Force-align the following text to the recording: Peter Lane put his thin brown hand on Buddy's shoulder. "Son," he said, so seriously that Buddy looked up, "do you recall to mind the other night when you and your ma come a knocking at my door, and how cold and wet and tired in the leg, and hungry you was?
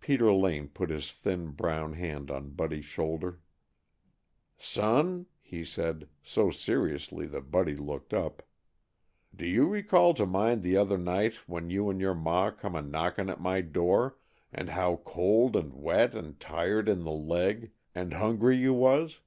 Peter 0.00 0.32
Lane 0.32 0.68
put 0.68 0.88
his 0.88 1.12
thin 1.12 1.50
brown 1.50 1.92
hand 1.92 2.30
on 2.30 2.48
Buddy's 2.48 2.86
shoulder. 2.86 3.42
"Son," 4.56 5.26
he 5.42 5.66
said, 5.66 6.08
so 6.22 6.50
seriously 6.50 7.26
that 7.26 7.50
Buddy 7.50 7.76
looked 7.76 8.14
up, 8.14 8.42
"do 9.36 9.44
you 9.46 9.66
recall 9.68 10.14
to 10.14 10.24
mind 10.24 10.62
the 10.62 10.78
other 10.78 10.96
night 10.96 11.34
when 11.46 11.68
you 11.68 11.90
and 11.90 12.00
your 12.00 12.14
ma 12.14 12.50
come 12.50 12.74
a 12.74 12.80
knocking 12.80 13.28
at 13.28 13.38
my 13.38 13.60
door, 13.60 14.16
and 14.50 14.70
how 14.70 14.96
cold 15.04 15.54
and 15.54 15.74
wet 15.74 16.14
and 16.14 16.40
tired 16.40 16.88
in 16.88 17.04
the 17.04 17.12
leg, 17.12 17.70
and 17.94 18.14
hungry 18.14 18.56
you 18.56 18.72
was? 18.72 19.20